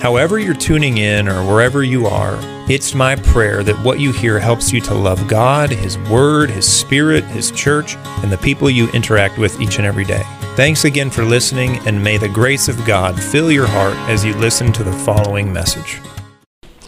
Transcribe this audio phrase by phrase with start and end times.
[0.00, 2.38] However, you're tuning in or wherever you are,
[2.70, 6.70] it's my prayer that what you hear helps you to love God, His Word, His
[6.70, 10.22] Spirit, His church, and the people you interact with each and every day.
[10.54, 14.34] Thanks again for listening, and may the grace of God fill your heart as you
[14.34, 16.00] listen to the following message.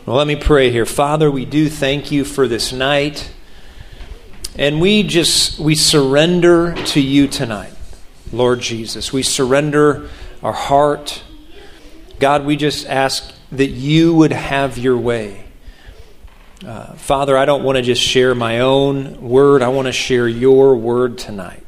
[0.05, 0.87] Well, let me pray here.
[0.87, 3.31] Father, we do thank you for this night.
[4.57, 7.73] And we just we surrender to you tonight.
[8.33, 10.09] Lord Jesus, we surrender
[10.43, 11.23] our heart,
[12.19, 15.45] God, we just ask that you would have your way.
[16.67, 20.27] Uh, Father, I don't want to just share my own word, I want to share
[20.27, 21.65] your word tonight.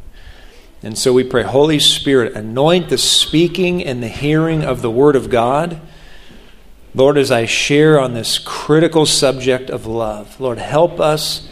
[0.82, 5.14] And so we pray, Holy Spirit, anoint the speaking and the hearing of the word
[5.14, 5.80] of God.
[6.94, 11.48] Lord, as I share on this critical subject of love, Lord, help us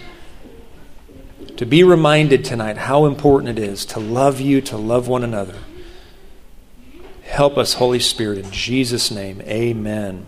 [1.56, 5.54] to be reminded tonight how important it is to love you, to love one another.
[7.28, 9.40] Help us, Holy Spirit, in Jesus' name.
[9.42, 10.26] Amen.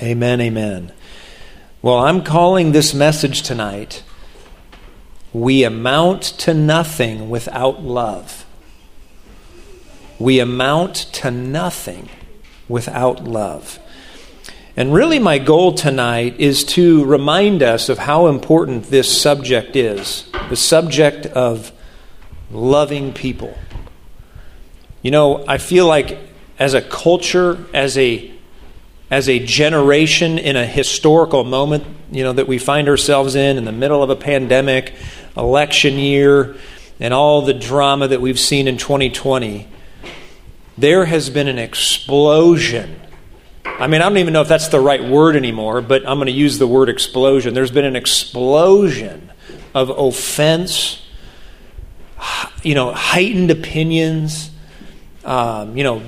[0.00, 0.92] Amen, amen.
[1.82, 4.02] Well, I'm calling this message tonight
[5.32, 8.46] We Amount to Nothing Without Love.
[10.20, 12.08] We amount to nothing
[12.68, 13.78] without love.
[14.76, 20.30] And really, my goal tonight is to remind us of how important this subject is
[20.50, 21.72] the subject of
[22.50, 23.56] loving people.
[25.02, 26.18] You know, I feel like
[26.58, 28.32] as a culture, as a
[29.10, 33.64] as a generation in a historical moment, you know, that we find ourselves in in
[33.64, 34.94] the middle of a pandemic,
[35.36, 36.56] election year,
[37.00, 39.66] and all the drama that we've seen in 2020,
[40.78, 43.00] there has been an explosion.
[43.64, 46.26] I mean, I don't even know if that's the right word anymore, but I'm going
[46.26, 47.54] to use the word explosion.
[47.54, 49.32] There's been an explosion
[49.74, 51.02] of offense,
[52.62, 54.50] you know, heightened opinions,
[55.24, 56.02] um, you know,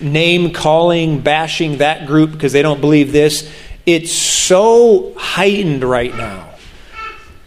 [0.00, 3.50] name calling, bashing that group because they don't believe this.
[3.86, 6.54] It's so heightened right now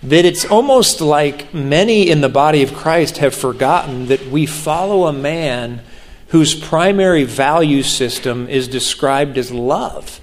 [0.03, 5.05] that it's almost like many in the body of Christ have forgotten that we follow
[5.05, 5.81] a man
[6.29, 10.19] whose primary value system is described as love.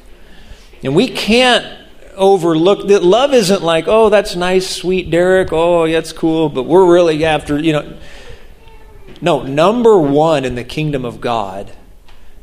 [0.82, 1.64] And we can't
[2.16, 6.90] overlook that love isn't like, oh, that's nice, sweet Derek, oh, that's cool, but we're
[6.92, 7.96] really after, you know.
[9.20, 11.72] No, number one in the kingdom of God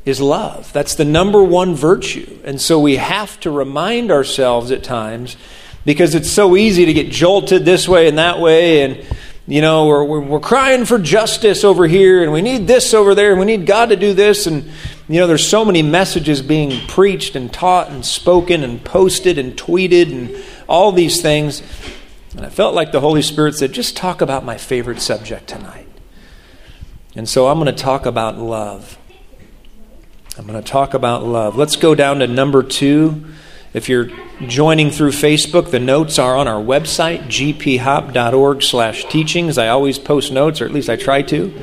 [0.06, 0.72] is love.
[0.72, 2.40] That's the number one virtue.
[2.44, 5.36] And so we have to remind ourselves at times
[5.84, 8.84] because it's so easy to get jolted this way and that way.
[8.84, 9.06] And,
[9.48, 13.32] you know, we're, we're, crying for justice over here and we need this over there
[13.32, 14.46] and we need God to do this.
[14.48, 14.66] And,
[15.08, 19.56] you know, there's so many messages being preached and taught and spoken and posted and
[19.56, 21.64] tweeted and all these things.
[22.36, 25.85] And I felt like the Holy Spirit said, just talk about my favorite subject tonight.
[27.16, 28.98] And so I'm going to talk about love.
[30.38, 31.56] I'm going to talk about love.
[31.56, 33.26] Let's go down to number two.
[33.74, 34.10] If you're
[34.48, 39.58] joining through Facebook, the notes are on our website, gphop.org slash teachings.
[39.58, 41.54] I always post notes, or at least I try to.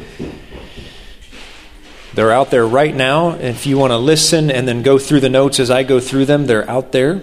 [2.14, 3.30] They're out there right now.
[3.30, 6.26] If you want to listen and then go through the notes as I go through
[6.26, 7.22] them, they're out there.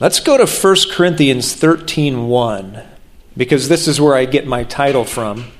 [0.00, 2.82] Let's go to 1 Corinthians 13 1,
[3.36, 5.52] because this is where I get my title from.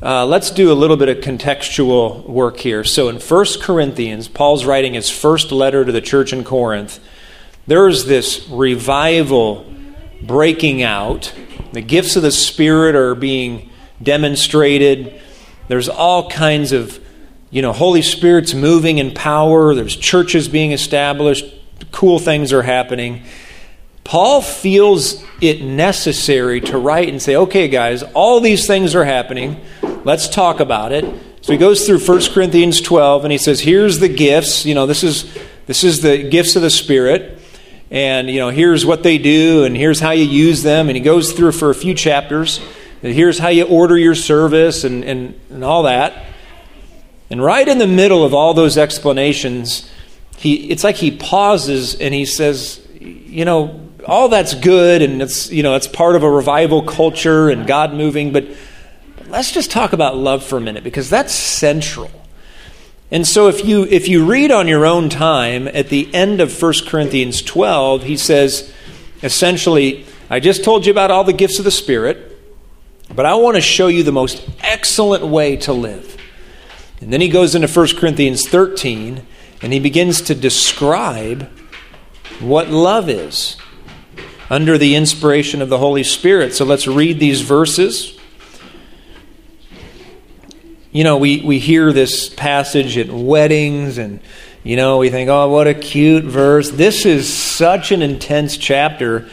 [0.00, 2.84] Uh, let's do a little bit of contextual work here.
[2.84, 7.00] So in 1 Corinthians, Paul's writing his first letter to the church in Corinth.
[7.66, 9.66] There's this revival
[10.22, 11.34] breaking out.
[11.72, 13.70] The gifts of the Spirit are being
[14.00, 15.20] demonstrated.
[15.66, 17.04] There's all kinds of,
[17.50, 19.74] you know, Holy Spirit's moving in power.
[19.74, 21.44] There's churches being established.
[21.90, 23.24] Cool things are happening.
[24.04, 29.60] Paul feels it necessary to write and say, okay, guys, all these things are happening.
[30.04, 31.04] Let's talk about it.
[31.40, 34.64] So he goes through 1 Corinthians 12 and he says, here's the gifts.
[34.64, 35.36] You know, this is,
[35.66, 37.38] this is the gifts of the Spirit.
[37.90, 40.88] And, you know, here's what they do and here's how you use them.
[40.88, 42.60] And he goes through for a few chapters.
[43.00, 46.24] Here's how you order your service and, and, and all that.
[47.30, 49.90] And right in the middle of all those explanations,
[50.36, 55.50] he, it's like he pauses and he says, you know, all that's good and it's
[55.50, 58.46] you know it's part of a revival culture and God moving, but
[59.28, 62.10] let's just talk about love for a minute because that's central.
[63.10, 66.60] And so if you if you read on your own time at the end of
[66.60, 68.72] 1 Corinthians 12, he says
[69.22, 72.24] essentially, I just told you about all the gifts of the Spirit.
[73.14, 76.16] but I want to show you the most excellent way to live.
[77.00, 79.26] And then he goes into 1 Corinthians 13
[79.62, 81.48] and he begins to describe
[82.40, 83.56] what love is
[84.50, 86.54] under the inspiration of the Holy Spirit.
[86.54, 88.17] So let's read these verses.
[90.90, 94.20] You know, we, we hear this passage at weddings and,
[94.64, 96.70] you know, we think, oh, what a cute verse.
[96.70, 99.28] This is such an intense chapter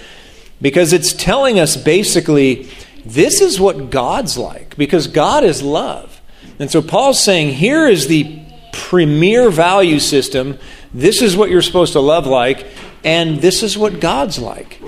[0.61, 2.69] because it's telling us basically
[3.05, 6.19] this is what God's like because God is love.
[6.59, 8.41] And so Paul's saying here is the
[8.73, 10.57] premier value system.
[10.93, 12.65] This is what you're supposed to love like,
[13.03, 14.81] and this is what God's like.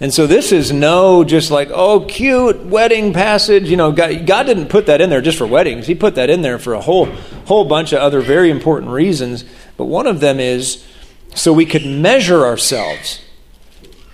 [0.00, 3.68] And so this is no just like, oh, cute wedding passage.
[3.68, 5.86] You know, God, God, didn't put that in there just for weddings.
[5.86, 7.04] He put that in there for a whole,
[7.44, 9.44] whole bunch of other very important reasons.
[9.76, 10.86] But one of them is
[11.34, 13.20] so we could measure ourselves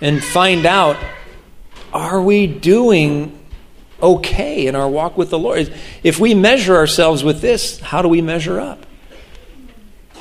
[0.01, 0.97] and find out
[1.93, 3.39] are we doing
[4.01, 5.73] okay in our walk with the Lord?
[6.03, 8.85] If we measure ourselves with this, how do we measure up?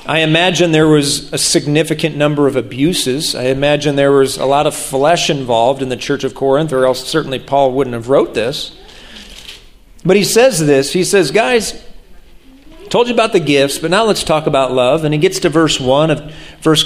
[0.06, 3.34] I imagine there was a significant number of abuses.
[3.34, 6.86] I imagine there was a lot of flesh involved in the church of Corinth, or
[6.86, 8.78] else certainly Paul wouldn't have wrote this.
[10.04, 10.92] But he says this.
[10.92, 11.84] He says, guys,
[12.88, 15.02] told you about the gifts, but now let's talk about love.
[15.02, 16.76] And he gets to verse 1 of 1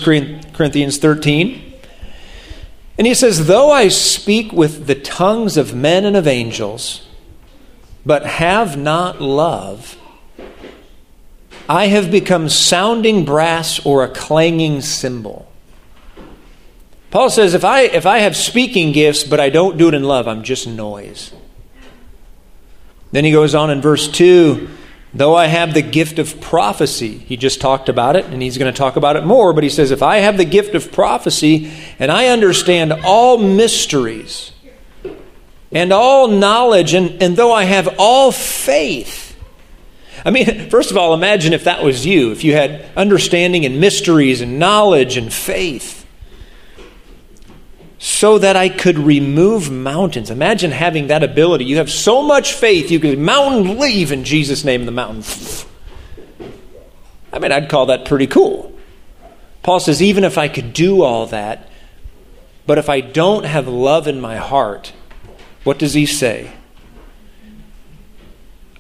[0.55, 1.75] Corinthians 13.
[2.97, 7.07] And he says, Though I speak with the tongues of men and of angels,
[8.07, 9.99] but have not love,
[11.71, 15.49] I have become sounding brass or a clanging cymbal.
[17.13, 20.03] Paul says, if I, if I have speaking gifts, but I don't do it in
[20.03, 21.33] love, I'm just noise.
[23.13, 24.69] Then he goes on in verse 2
[25.15, 28.73] Though I have the gift of prophecy, he just talked about it, and he's going
[28.73, 31.71] to talk about it more, but he says, If I have the gift of prophecy
[32.01, 34.51] and I understand all mysteries
[35.71, 39.30] and all knowledge, and, and though I have all faith,
[40.25, 43.81] I mean, first of all, imagine if that was you, if you had understanding and
[43.81, 46.07] mysteries and knowledge and faith.
[47.99, 50.31] So that I could remove mountains.
[50.31, 51.67] Imagine having that ability.
[51.67, 55.23] You have so much faith, you could mountain leave in Jesus' name, the mountain.
[57.33, 58.75] I mean, I'd call that pretty cool.
[59.63, 61.69] Paul says, even if I could do all that,
[62.67, 64.93] but if I don't have love in my heart,
[65.65, 66.53] what does he say?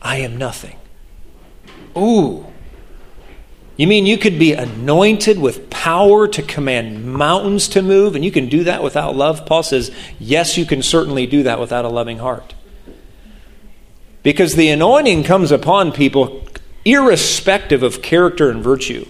[0.01, 0.80] I am nothing.
[1.97, 2.47] Ooh.
[3.77, 8.31] You mean you could be anointed with power to command mountains to move, and you
[8.31, 9.47] can do that without love?
[9.47, 12.55] Paul says, yes, you can certainly do that without a loving heart.
[14.23, 16.47] Because the anointing comes upon people
[16.85, 19.07] irrespective of character and virtue.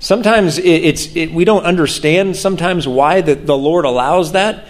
[0.00, 4.66] Sometimes it's, it, we don't understand sometimes why the, the Lord allows that.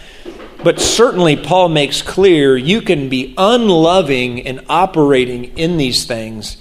[0.63, 6.59] But certainly, Paul makes clear you can be unloving and operating in these things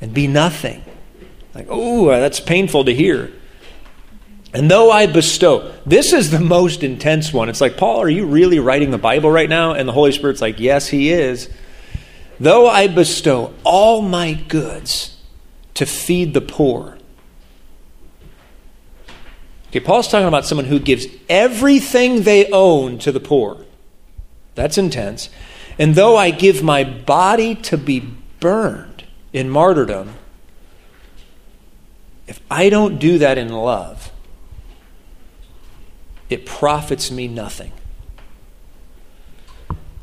[0.00, 0.84] and be nothing.
[1.54, 3.32] Like, oh, that's painful to hear.
[4.54, 7.48] And though I bestow, this is the most intense one.
[7.48, 9.72] It's like, Paul, are you really writing the Bible right now?
[9.72, 11.50] And the Holy Spirit's like, yes, he is.
[12.40, 15.16] Though I bestow all my goods
[15.74, 16.96] to feed the poor.
[19.68, 23.64] Okay, Paul's talking about someone who gives everything they own to the poor.
[24.54, 25.28] That's intense.
[25.78, 28.00] And though I give my body to be
[28.40, 28.97] burned,
[29.32, 30.14] in martyrdom,
[32.26, 34.12] if I don't do that in love,
[36.28, 37.72] it profits me nothing.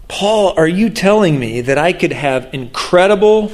[0.07, 3.51] Paul, are you telling me that I could have incredible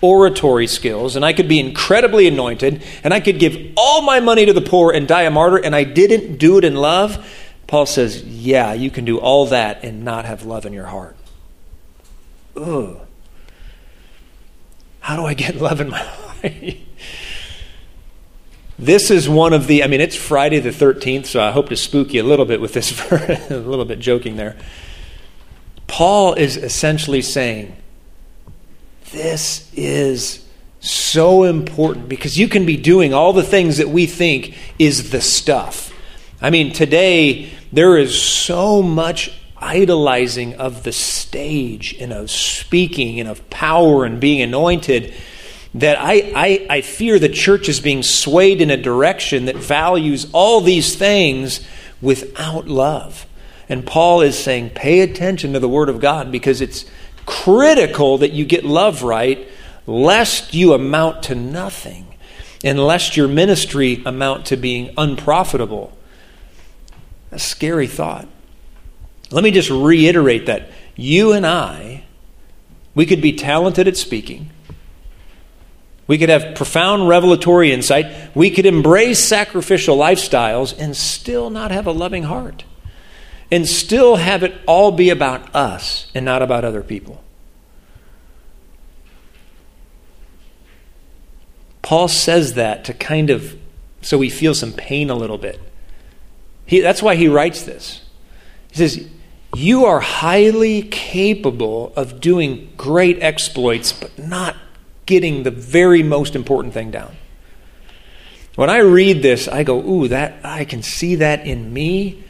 [0.00, 4.46] oratory skills and I could be incredibly anointed and I could give all my money
[4.46, 7.26] to the poor and die a martyr and I didn't do it in love?
[7.66, 11.16] Paul says, yeah, you can do all that and not have love in your heart.
[12.56, 13.00] Ugh.
[15.10, 16.02] How do I get love in my
[16.44, 16.78] life?
[18.78, 21.76] This is one of the, I mean, it's Friday the 13th, so I hope to
[21.76, 22.92] spook you a little bit with this,
[23.50, 24.56] a little bit joking there.
[25.88, 27.76] Paul is essentially saying,
[29.10, 30.46] this is
[30.78, 35.20] so important because you can be doing all the things that we think is the
[35.20, 35.92] stuff.
[36.40, 43.28] I mean, today there is so much idolizing of the stage and of speaking and
[43.28, 45.14] of power and being anointed
[45.74, 50.28] that I, I, I fear the church is being swayed in a direction that values
[50.32, 51.64] all these things
[52.00, 53.26] without love.
[53.68, 56.86] And Paul is saying, pay attention to the Word of God because it's
[57.24, 59.46] critical that you get love right,
[59.86, 62.16] lest you amount to nothing,
[62.64, 65.96] and lest your ministry amount to being unprofitable.
[67.30, 68.26] A scary thought.
[69.30, 72.04] Let me just reiterate that you and I,
[72.94, 74.50] we could be talented at speaking.
[76.06, 78.34] We could have profound revelatory insight.
[78.34, 82.64] We could embrace sacrificial lifestyles and still not have a loving heart.
[83.52, 87.22] And still have it all be about us and not about other people.
[91.82, 93.56] Paul says that to kind of
[94.02, 95.60] so we feel some pain a little bit.
[96.66, 98.02] He, that's why he writes this.
[98.70, 99.08] He says,
[99.54, 104.56] You are highly capable of doing great exploits, but not
[105.06, 107.16] getting the very most important thing down.
[108.54, 112.24] When I read this, I go, Ooh, that I can see that in me.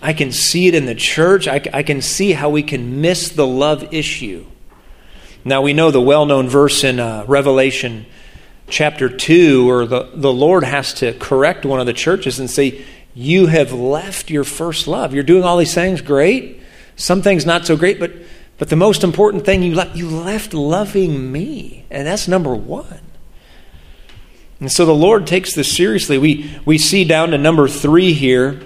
[0.00, 1.48] I can see it in the church.
[1.48, 4.46] I, I can see how we can miss the love issue.
[5.44, 8.06] Now, we know the well known verse in uh, Revelation
[8.68, 12.84] chapter 2 where the, the Lord has to correct one of the churches and say,
[13.14, 15.14] You have left your first love.
[15.14, 16.60] You're doing all these things, great.
[16.96, 18.12] Some things not so great, but,
[18.58, 21.84] but the most important thing, you left, you left loving me.
[21.90, 23.00] And that's number one.
[24.60, 26.18] And so the Lord takes this seriously.
[26.18, 28.62] We, we see down to number three here,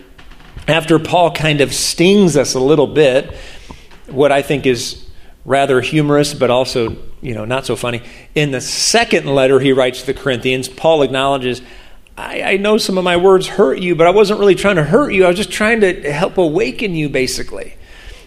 [0.67, 3.35] after Paul kind of stings us a little bit,
[4.07, 5.07] what I think is
[5.45, 8.03] rather humorous, but also, you know, not so funny.
[8.35, 11.63] In the second letter he writes to the Corinthians, Paul acknowledges,
[12.19, 14.83] I, I, know some of my words hurt you, but I wasn't really trying to
[14.83, 15.25] hurt you.
[15.25, 17.75] I was just trying to help awaken you, basically.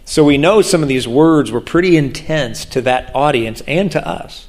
[0.05, 4.07] So we know some of these words were pretty intense to that audience and to
[4.07, 4.47] us.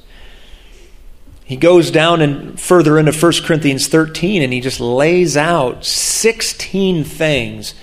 [1.43, 7.03] He goes down and further into 1 Corinthians 13 and he just lays out 16
[7.03, 7.75] things.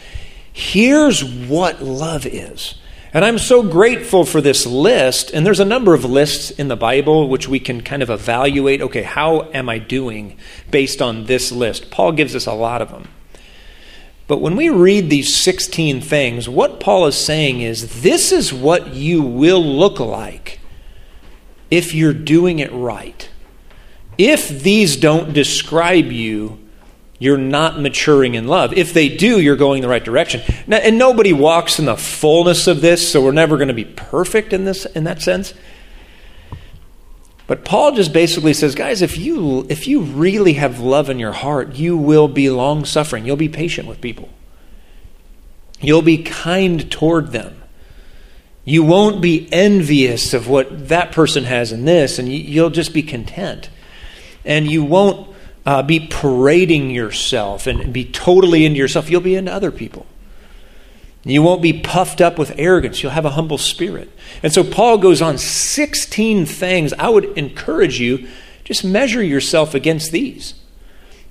[0.50, 2.75] Here's what love is.
[3.12, 5.31] And I'm so grateful for this list.
[5.33, 8.81] And there's a number of lists in the Bible which we can kind of evaluate
[8.83, 10.37] okay, how am I doing
[10.71, 11.90] based on this list?
[11.90, 13.09] Paul gives us a lot of them.
[14.29, 18.95] But when we read these 16 things, what Paul is saying is this is what
[18.95, 20.61] you will look like
[21.69, 23.29] if you're doing it right.
[24.17, 26.60] If these don't describe you,
[27.20, 28.72] you're not maturing in love.
[28.72, 30.40] If they do, you're going the right direction.
[30.66, 33.84] Now, and nobody walks in the fullness of this, so we're never going to be
[33.84, 35.52] perfect in this in that sense.
[37.46, 41.32] But Paul just basically says, guys, if you if you really have love in your
[41.32, 43.26] heart, you will be long suffering.
[43.26, 44.30] You'll be patient with people.
[45.78, 47.62] You'll be kind toward them.
[48.64, 53.02] You won't be envious of what that person has in this, and you'll just be
[53.02, 53.68] content.
[54.42, 55.29] And you won't
[55.67, 60.07] uh, be parading yourself and be totally into yourself, you'll be into other people.
[61.23, 63.02] You won't be puffed up with arrogance.
[63.02, 64.11] You'll have a humble spirit.
[64.43, 66.93] And so Paul goes on 16 things.
[66.95, 68.29] I would encourage you
[68.64, 70.55] just measure yourself against these.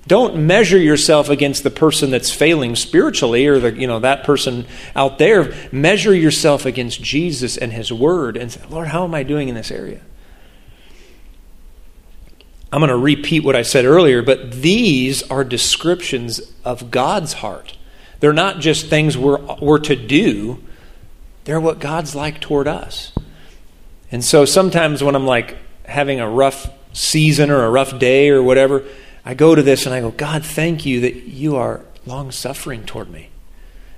[0.06, 4.66] Don't measure yourself against the person that's failing spiritually or the, you know, that person
[4.94, 5.52] out there.
[5.72, 9.54] Measure yourself against Jesus and his word and say, Lord, how am I doing in
[9.54, 10.00] this area?
[12.72, 17.76] I'm going to repeat what I said earlier, but these are descriptions of God's heart.
[18.20, 20.62] They're not just things we're, we're to do,
[21.44, 23.12] they're what God's like toward us.
[24.12, 28.42] And so sometimes when I'm like having a rough season or a rough day or
[28.42, 28.84] whatever,
[29.24, 32.84] I go to this and I go, God, thank you that you are long suffering
[32.84, 33.30] toward me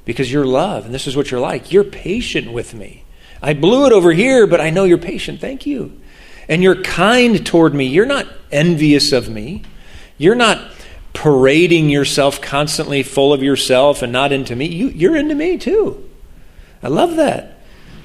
[0.05, 1.73] because you're love and this is what you're like.
[1.73, 3.05] You're patient with me.
[3.43, 5.41] I blew it over here, but I know you're patient.
[5.41, 6.01] Thank you
[6.49, 7.87] and you're kind toward me.
[7.87, 9.63] You're not envious of me.
[10.19, 10.71] You're not
[11.13, 14.67] parading yourself constantly full of yourself and not into me.
[14.67, 16.09] You, you're into me too.
[16.83, 17.59] I love that.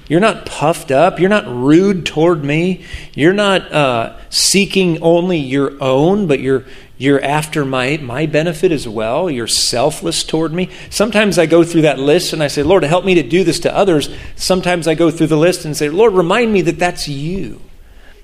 [0.07, 1.19] You're not puffed up.
[1.19, 2.85] You're not rude toward me.
[3.13, 6.65] You're not uh, seeking only your own, but you're
[6.97, 9.29] you're after my my benefit as well.
[9.29, 10.69] You're selfless toward me.
[10.89, 13.59] Sometimes I go through that list and I say, Lord, help me to do this
[13.61, 14.09] to others.
[14.35, 17.61] Sometimes I go through the list and say, Lord, remind me that that's you.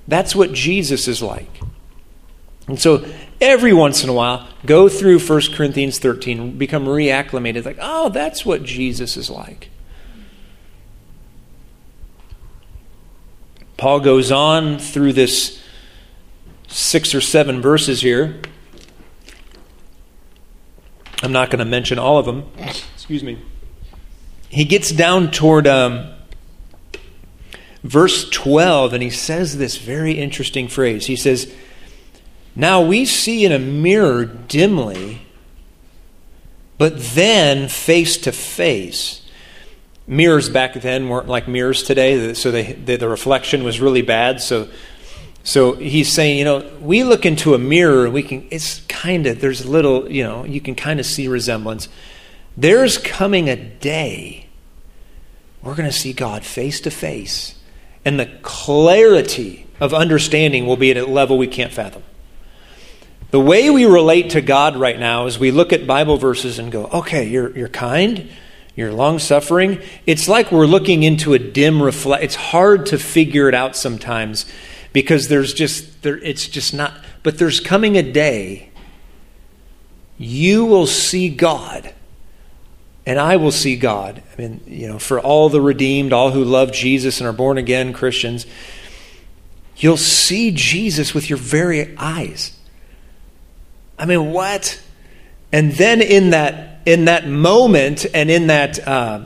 [0.07, 1.61] That's what Jesus is like.
[2.67, 3.05] And so
[3.41, 8.45] every once in a while, go through 1 Corinthians 13, become reacclimated, like, oh, that's
[8.45, 9.69] what Jesus is like.
[13.75, 15.61] Paul goes on through this
[16.67, 18.41] six or seven verses here.
[21.21, 22.49] I'm not going to mention all of them.
[22.95, 23.39] Excuse me.
[24.49, 26.13] He gets down toward um,
[27.83, 31.07] verse 12, and he says this very interesting phrase.
[31.07, 31.53] He says,
[32.55, 35.21] Now we see in a mirror dimly,
[36.77, 39.21] but then face to face.
[40.05, 44.41] Mirrors back then weren't like mirrors today, so they, the, the reflection was really bad.
[44.41, 44.67] So,
[45.45, 49.27] so he's saying, you know, we look into a mirror and we can, it's kind
[49.27, 51.87] of, there's little, you know, you can kind of see resemblance.
[52.57, 54.43] There's coming a day
[55.63, 57.55] we're going to see God face to face.
[58.05, 62.03] And the clarity of understanding will be at a level we can't fathom.
[63.31, 66.71] The way we relate to God right now is we look at Bible verses and
[66.71, 68.29] go, okay, you're, you're kind,
[68.75, 69.81] you're long suffering.
[70.05, 72.23] It's like we're looking into a dim reflect.
[72.23, 74.45] It's hard to figure it out sometimes
[74.91, 76.93] because there's just, there, it's just not.
[77.23, 78.69] But there's coming a day
[80.17, 81.93] you will see God
[83.05, 84.23] and I will see God.
[84.31, 87.57] I mean, you know, for all the redeemed, all who love Jesus and are born
[87.57, 88.45] again Christians,
[89.75, 92.57] you'll see Jesus with your very eyes.
[93.99, 94.81] I mean, what?
[95.51, 99.25] And then in that in that moment and in that uh,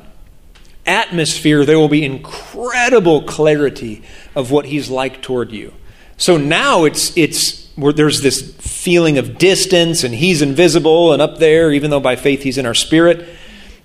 [0.86, 4.04] atmosphere, there will be incredible clarity
[4.36, 5.74] of what He's like toward you.
[6.18, 11.38] So now it's it's where there's this feeling of distance, and He's invisible and up
[11.38, 13.37] there, even though by faith He's in our spirit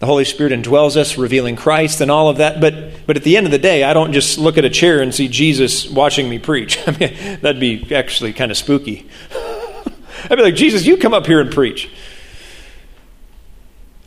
[0.03, 2.61] the Holy Spirit indwells us, revealing Christ and all of that.
[2.61, 5.01] But, but at the end of the day, I don't just look at a chair
[5.01, 6.77] and see Jesus watching me preach.
[6.89, 9.09] I mean, that'd be actually kind of spooky.
[10.29, 11.89] I'd be like, Jesus, you come up here and preach.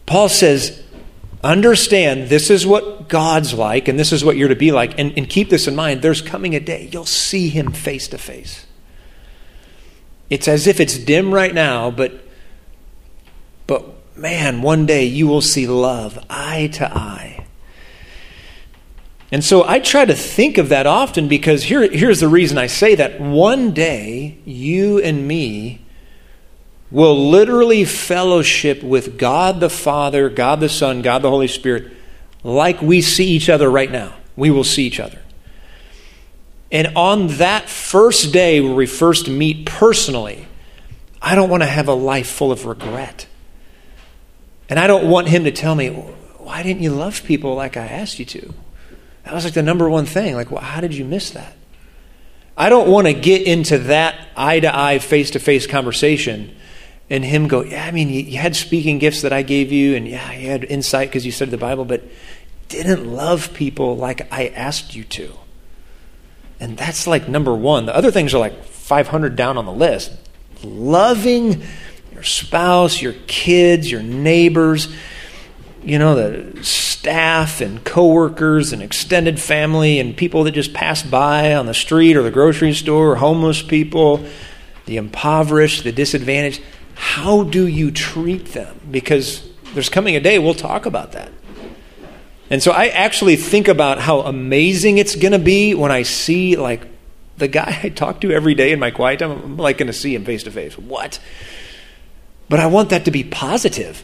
[0.06, 0.84] Paul says,
[1.42, 5.00] understand this is what God's like and this is what you're to be like.
[5.00, 8.18] And, and keep this in mind there's coming a day you'll see him face to
[8.18, 8.66] face.
[10.30, 12.25] It's as if it's dim right now, but, but
[14.16, 17.46] man, one day you will see love eye to eye.
[19.32, 22.68] And so I try to think of that often because here, here's the reason I
[22.68, 23.20] say that.
[23.20, 25.82] One day, you and me
[26.92, 31.92] will literally fellowship with God the Father, God the Son, God the Holy Spirit,
[32.44, 34.14] like we see each other right now.
[34.36, 35.20] We will see each other.
[36.72, 40.48] And on that first day where we first meet personally,
[41.22, 43.28] I don't want to have a life full of regret.
[44.70, 47.86] And I don't want him to tell me, why didn't you love people like I
[47.86, 48.54] asked you to?
[49.24, 50.36] That was like the number one thing.
[50.36, 51.56] Like, well, how did you miss that?
[52.58, 56.56] I don't want to get into that eye to eye, face to face conversation
[57.10, 59.96] and him go, Yeah, I mean, you, you, had speaking gifts that I gave you,
[59.96, 62.04] and yeah, you had insight because you studied the Bible, but
[62.70, 65.34] didn't love people like I asked you to.
[66.60, 67.86] And that's like number one.
[67.86, 70.12] The other things are like 500 down on the list.
[70.64, 71.64] Loving
[72.16, 74.88] your spouse, your kids, your neighbors,
[75.84, 81.54] you know, the staff and coworkers and extended family and people that just pass by
[81.54, 84.26] on the street or the grocery store, homeless people,
[84.86, 86.62] the impoverished, the disadvantaged.
[86.96, 88.80] How do you treat them?
[88.90, 91.32] Because there's coming a day we'll talk about that.
[92.50, 96.56] And so I actually think about how amazing it's going to be when I see
[96.56, 96.88] like
[97.38, 99.32] the guy I talk to every day in my quiet time.
[99.32, 100.78] I'm like going to see him face to face.
[100.78, 101.20] What?
[102.50, 104.04] But I want that to be positive.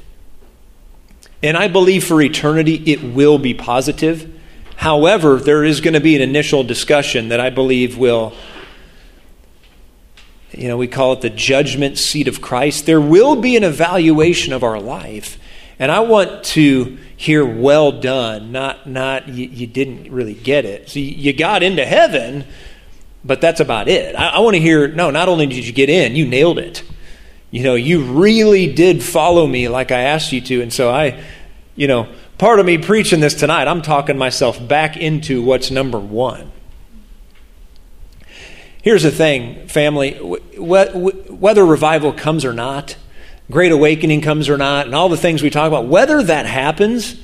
[1.44, 4.40] And I believe for eternity it will be positive.
[4.78, 8.34] However, there is going to be an initial discussion that I believe will,
[10.52, 12.86] you know, we call it the judgment seat of Christ.
[12.86, 15.38] There will be an evaluation of our life.
[15.78, 20.90] And I want to hear well done, not, not you, you didn't really get it.
[20.90, 22.46] So you got into heaven,
[23.24, 24.16] but that's about it.
[24.16, 26.84] I, I want to hear, no, not only did you get in, you nailed it
[27.52, 30.62] you know, you really did follow me like I asked you to.
[30.62, 31.22] And so I,
[31.76, 36.00] you know, part of me preaching this tonight, I'm talking myself back into what's number
[36.00, 36.52] one.
[38.82, 40.14] Here's the thing, family
[40.58, 42.96] whether revival comes or not,
[43.52, 47.22] great awakening comes or not, and all the things we talk about, whether that happens,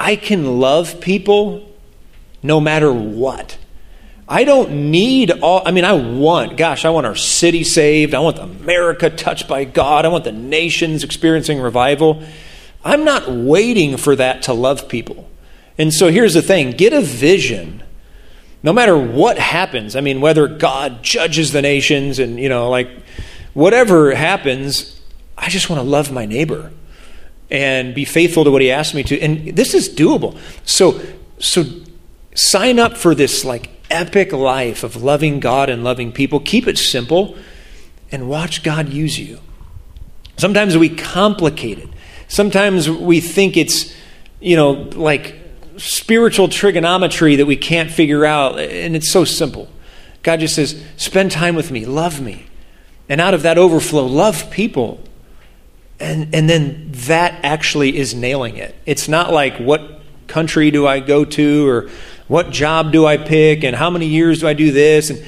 [0.00, 1.68] I can love people
[2.42, 3.58] no matter what.
[4.32, 8.14] I don't need all, I mean, I want, gosh, I want our city saved.
[8.14, 10.06] I want America touched by God.
[10.06, 12.22] I want the nations experiencing revival.
[12.82, 15.28] I'm not waiting for that to love people.
[15.76, 17.82] And so here's the thing get a vision.
[18.62, 22.88] No matter what happens, I mean, whether God judges the nations and, you know, like
[23.52, 24.98] whatever happens,
[25.36, 26.72] I just want to love my neighbor
[27.50, 29.20] and be faithful to what he asked me to.
[29.20, 30.38] And this is doable.
[30.64, 31.02] So,
[31.38, 31.64] so
[32.34, 36.40] sign up for this like epic life of loving God and loving people.
[36.40, 37.36] Keep it simple
[38.10, 39.38] and watch God use you.
[40.36, 41.88] Sometimes we complicate it.
[42.28, 43.94] Sometimes we think it's,
[44.40, 45.36] you know, like
[45.76, 49.68] spiritual trigonometry that we can't figure out, and it's so simple.
[50.22, 52.46] God just says, spend time with me, love me.
[53.08, 55.00] And out of that overflow, love people.
[56.00, 58.74] And, and then that actually is nailing it.
[58.86, 61.90] It's not like, what country do I go to or
[62.32, 65.22] what job do I pick and how many years do I do this and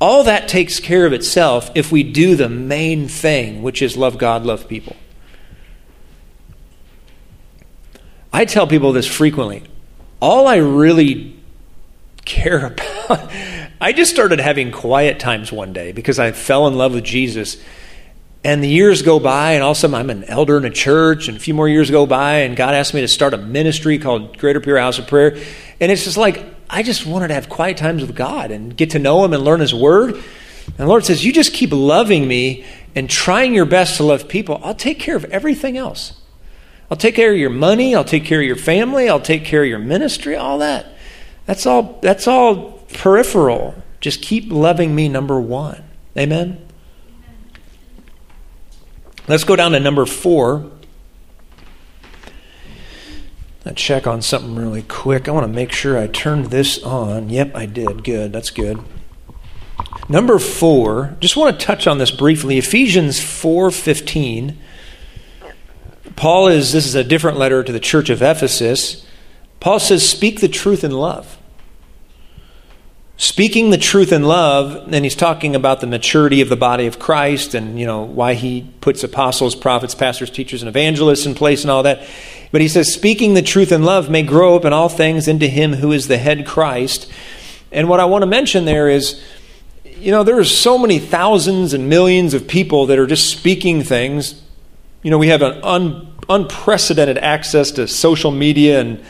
[0.00, 4.16] all that takes care of itself if we do the main thing, which is love
[4.16, 4.96] God, love people.
[8.32, 9.64] I tell people this frequently.
[10.18, 11.36] All I really
[12.24, 12.64] care
[13.08, 13.30] about,
[13.78, 17.62] I just started having quiet times one day because I fell in love with Jesus.
[18.46, 20.70] And the years go by, and all of a sudden I'm an elder in a
[20.70, 23.38] church, and a few more years go by, and God asked me to start a
[23.38, 25.36] ministry called Greater Peoria House of Prayer.
[25.80, 28.90] And it's just like, I just wanted to have quiet times with God and get
[28.90, 30.14] to know Him and learn His Word.
[30.14, 34.28] And the Lord says, You just keep loving me and trying your best to love
[34.28, 34.60] people.
[34.62, 36.12] I'll take care of everything else.
[36.88, 37.96] I'll take care of your money.
[37.96, 39.08] I'll take care of your family.
[39.08, 40.86] I'll take care of your ministry, all that.
[41.46, 43.74] That's all, that's all peripheral.
[44.00, 45.82] Just keep loving me, number one.
[46.16, 46.65] Amen?
[49.28, 50.70] Let's go down to number four.
[53.64, 55.28] I check on something really quick.
[55.28, 57.28] I want to make sure I turned this on.
[57.28, 58.04] Yep, I did.
[58.04, 58.32] Good.
[58.32, 58.78] That's good.
[60.08, 62.58] Number four, just want to touch on this briefly.
[62.58, 64.56] Ephesians 4:15.
[66.14, 69.04] Paul is this is a different letter to the church of Ephesus.
[69.58, 71.36] Paul says, "Speak the truth in love."
[73.18, 76.98] Speaking the truth in love, and he's talking about the maturity of the body of
[76.98, 81.62] Christ and you know why he puts apostles, prophets, pastors, teachers, and evangelists in place
[81.62, 82.06] and all that.
[82.52, 85.48] But he says, speaking the truth in love may grow up in all things into
[85.48, 87.10] him who is the head Christ.
[87.72, 89.22] And what I want to mention there is
[89.98, 93.82] you know, there are so many thousands and millions of people that are just speaking
[93.82, 94.42] things.
[95.02, 99.02] You know, we have an un, unprecedented access to social media and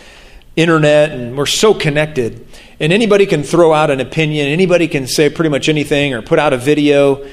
[0.55, 2.47] internet, and we're so connected.
[2.79, 6.39] And anybody can throw out an opinion, anybody can say pretty much anything or put
[6.39, 7.27] out a video.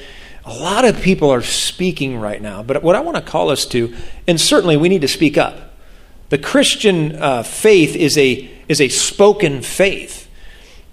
[0.46, 2.62] A lot of people are speaking right now.
[2.62, 3.94] But what I want to call us to,
[4.26, 5.74] and certainly we need to speak up.
[6.30, 10.30] The Christian uh, faith is a, is a spoken faith.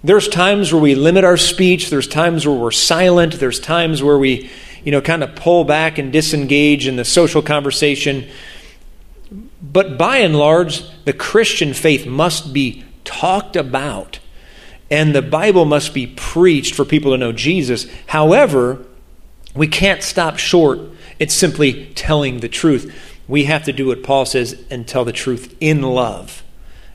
[0.04, 4.18] There's times where we limit our speech, there's times where we're silent, there's times where
[4.18, 4.50] we,
[4.84, 8.28] you know, kind of pull back and disengage in the social conversation.
[9.62, 14.18] But by and large, the Christian faith must be talked about
[14.92, 17.86] and the Bible must be preached for people to know Jesus.
[18.08, 18.84] However,
[19.54, 20.80] we can't stop short.
[21.18, 22.94] It's simply telling the truth.
[23.26, 26.42] We have to do what Paul says and tell the truth in love.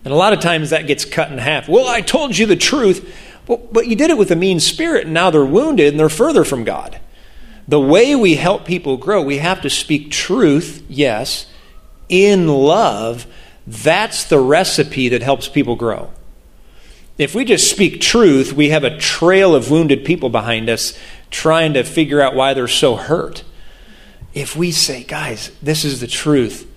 [0.05, 1.67] And a lot of times that gets cut in half.
[1.67, 3.11] Well, I told you the truth,
[3.47, 6.07] but, but you did it with a mean spirit, and now they're wounded and they're
[6.07, 6.99] further from God.
[7.67, 11.47] The way we help people grow, we have to speak truth, yes,
[12.09, 13.25] in love.
[13.65, 16.11] That's the recipe that helps people grow.
[17.17, 20.97] If we just speak truth, we have a trail of wounded people behind us
[21.31, 23.43] trying to figure out why they're so hurt.
[24.33, 26.71] If we say, guys, this is the truth,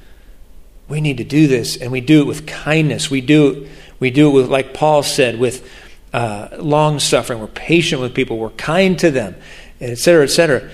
[0.88, 3.10] we need to do this, and we do it with kindness.
[3.10, 3.68] We do it,
[4.00, 5.68] we do it with, like Paul said, with
[6.12, 7.38] uh, long suffering.
[7.38, 8.38] We're patient with people.
[8.38, 9.36] We're kind to them,
[9.80, 10.70] et cetera, et etc.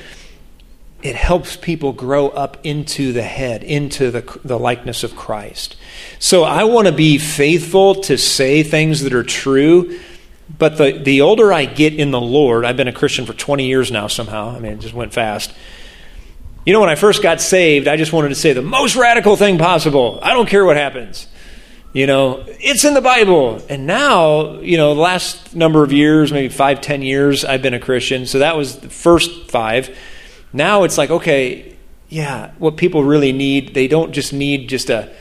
[1.06, 5.76] It helps people grow up into the head, into the, the likeness of Christ.
[6.18, 10.00] So I want to be faithful to say things that are true.
[10.58, 13.68] But the, the older I get in the Lord, I've been a Christian for 20
[13.68, 14.50] years now somehow.
[14.50, 15.54] I mean, it just went fast.
[16.64, 19.36] You know, when I first got saved, I just wanted to say the most radical
[19.36, 20.18] thing possible.
[20.22, 21.28] I don't care what happens.
[21.92, 23.62] You know, it's in the Bible.
[23.68, 27.74] And now, you know, the last number of years, maybe five, ten years, I've been
[27.74, 28.26] a Christian.
[28.26, 29.96] So that was the first five.
[30.56, 31.76] Now it's like, okay,
[32.08, 35.14] yeah, what people really need, they don't just need just a,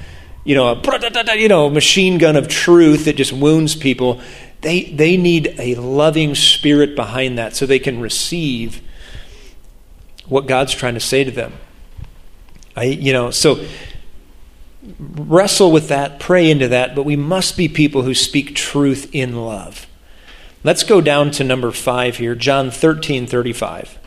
[0.46, 4.22] you know, a you know, machine gun of truth that just wounds people.
[4.62, 8.82] They, they need a loving spirit behind that so they can receive
[10.26, 11.52] what God's trying to say to them.
[12.74, 13.66] I, you know, so
[15.00, 19.36] wrestle with that, pray into that, but we must be people who speak truth in
[19.36, 19.86] love.
[20.64, 24.00] Let's go down to number five here, John 13 35.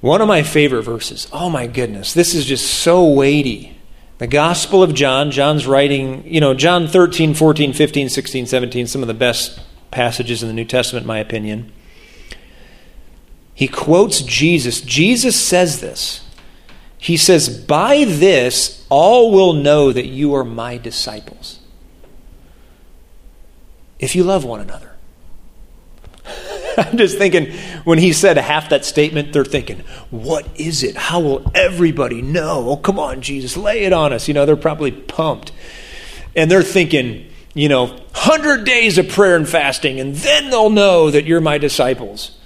[0.00, 1.28] One of my favorite verses.
[1.32, 3.76] Oh my goodness, this is just so weighty.
[4.18, 9.02] The Gospel of John, John's writing, you know, John 13, 14, 15, 16, 17, some
[9.02, 11.72] of the best passages in the New Testament, in my opinion.
[13.54, 14.80] He quotes Jesus.
[14.80, 16.22] Jesus says this.
[16.98, 21.60] He says, By this all will know that you are my disciples.
[23.98, 24.95] If you love one another.
[26.86, 27.52] I'm just thinking,
[27.84, 30.96] when he said half that statement, they're thinking, what is it?
[30.96, 32.70] How will everybody know?
[32.70, 34.28] Oh, come on, Jesus, lay it on us.
[34.28, 35.52] You know, they're probably pumped.
[36.34, 41.10] And they're thinking, you know, 100 days of prayer and fasting, and then they'll know
[41.10, 42.36] that you're my disciples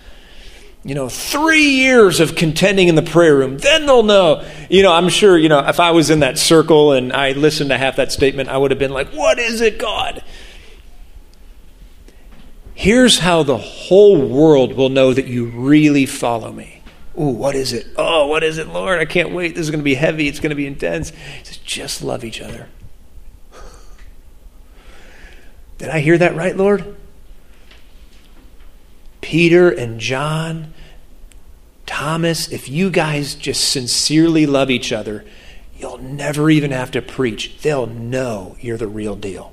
[0.82, 3.58] you know, three years of contending in the prayer room.
[3.58, 4.46] Then they'll know.
[4.70, 7.70] You know, I'm sure, you know, if I was in that circle and I listened
[7.70, 10.24] to half that statement, I would have been like, What is it, God?
[12.80, 16.80] Here's how the whole world will know that you really follow me.
[17.14, 17.86] Ooh, what is it?
[17.94, 18.98] Oh, what is it, Lord?
[18.98, 19.54] I can't wait.
[19.54, 20.28] This is going to be heavy.
[20.28, 21.10] It's going to be intense.
[21.10, 22.68] He says, just love each other.
[25.76, 26.96] Did I hear that right, Lord?
[29.20, 30.72] Peter and John,
[31.84, 35.26] Thomas, if you guys just sincerely love each other,
[35.78, 37.58] you'll never even have to preach.
[37.60, 39.52] They'll know you're the real deal.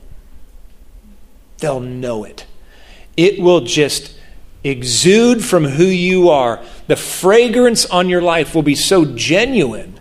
[1.58, 2.46] They'll know it.
[3.18, 4.16] It will just
[4.64, 6.64] exude from who you are.
[6.88, 10.00] The fragrance on your life will be so genuine.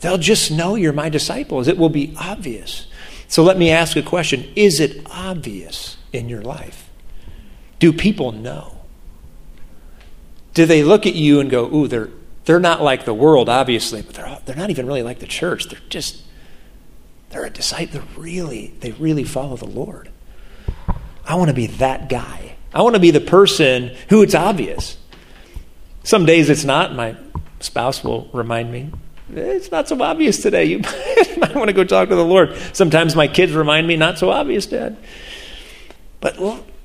[0.00, 1.66] They'll just know you're my disciples.
[1.66, 2.86] It will be obvious.
[3.26, 6.90] So let me ask a question Is it obvious in your life?
[7.78, 8.82] Do people know?
[10.52, 12.10] Do they look at you and go, ooh, they're,
[12.44, 15.68] they're not like the world, obviously, but they're, they're not even really like the church.
[15.68, 16.22] They're just,
[17.30, 18.00] they're a disciple.
[18.00, 20.10] They're really, they really follow the Lord.
[21.26, 22.56] I want to be that guy.
[22.72, 24.96] I want to be the person who it's obvious.
[26.02, 26.94] Some days it's not.
[26.94, 27.16] My
[27.60, 28.90] spouse will remind me,
[29.32, 30.64] it's not so obvious today.
[30.66, 30.78] You
[31.38, 32.54] might want to go talk to the Lord.
[32.72, 34.96] Sometimes my kids remind me, not so obvious, Dad.
[36.20, 36.38] But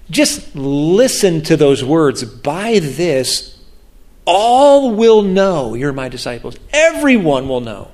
[0.09, 2.23] just listen to those words.
[2.23, 3.59] By this,
[4.25, 6.55] all will know you're my disciples.
[6.71, 7.91] Everyone will know.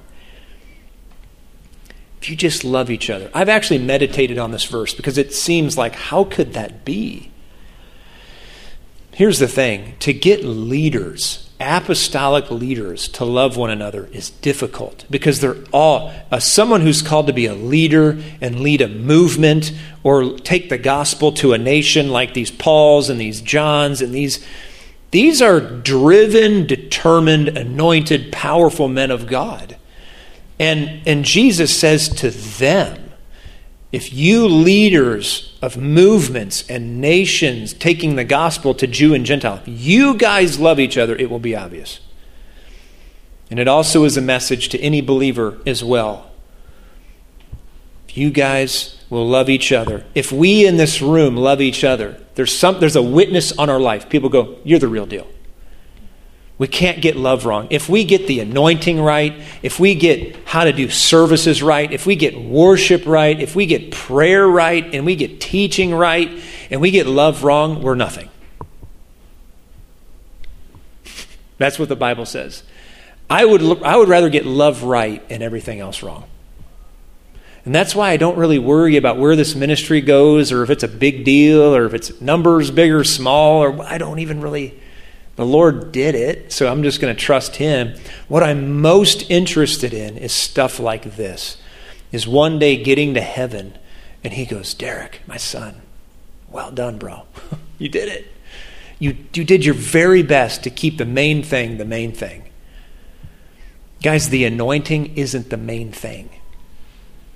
[2.21, 3.29] If you just love each other.
[3.33, 7.31] I've actually meditated on this verse because it seems like, how could that be?
[9.11, 15.39] Here's the thing to get leaders apostolic leaders to love one another is difficult because
[15.39, 19.71] they're all uh, someone who's called to be a leader and lead a movement
[20.03, 24.45] or take the gospel to a nation like these Pauls and these Johns and these
[25.11, 29.77] these are driven, determined, anointed, powerful men of God.
[30.59, 33.05] And and Jesus says to them
[33.95, 40.17] if you leaders of movements and nations taking the gospel to Jew and Gentile, you
[40.17, 42.01] guys love each other, it will be obvious.
[43.49, 46.29] And it also is a message to any believer as well.
[48.09, 52.21] If you guys will love each other, if we in this room love each other,
[52.35, 54.09] there's, some, there's a witness on our life.
[54.09, 55.27] People go, You're the real deal.
[56.57, 57.67] We can't get love wrong.
[57.69, 62.05] If we get the anointing right, if we get how to do services right, if
[62.05, 66.79] we get worship right, if we get prayer right, and we get teaching right, and
[66.79, 68.29] we get love wrong, we're nothing.
[71.57, 72.63] That's what the Bible says.
[73.29, 76.25] I would, I would rather get love right and everything else wrong.
[77.65, 80.83] And that's why I don't really worry about where this ministry goes or if it's
[80.83, 84.79] a big deal or if it's numbers big or small or I don't even really
[85.35, 87.95] the Lord did it, so I'm just going to trust Him.
[88.27, 91.57] What I'm most interested in is stuff like this
[92.11, 93.77] is one day getting to heaven
[94.23, 95.81] and He goes, Derek, my son,
[96.49, 97.23] well done, bro.
[97.77, 98.31] you did it.
[98.97, 102.49] You, you did your very best to keep the main thing the main thing.
[104.01, 106.29] Guys, the anointing isn't the main thing.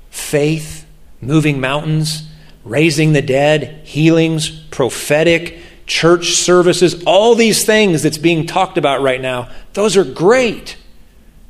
[0.10, 0.86] Faith,
[1.20, 2.30] moving mountains,
[2.64, 5.60] raising the dead, healings, prophetic,
[5.90, 10.78] church services, all these things that's being talked about right now, those are great,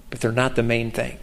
[0.09, 1.19] but they're not the main thing.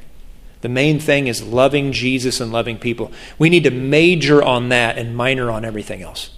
[0.60, 3.10] The main thing is loving Jesus and loving people.
[3.38, 6.30] We need to major on that and minor on everything else.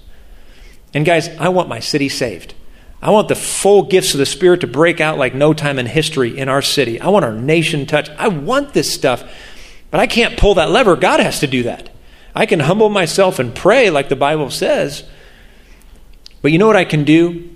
[0.94, 2.54] And guys, I want my city saved.
[3.02, 5.86] I want the full gifts of the Spirit to break out like no time in
[5.86, 7.00] history in our city.
[7.00, 8.10] I want our nation touched.
[8.18, 9.24] I want this stuff,
[9.90, 10.96] but I can't pull that lever.
[10.96, 11.90] God has to do that.
[12.34, 15.04] I can humble myself and pray like the Bible says,
[16.42, 17.50] but you know what I can do?